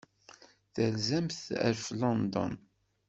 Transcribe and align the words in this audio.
Terzamt 0.73 1.39
ɣef 1.63 1.81
London. 2.01 2.53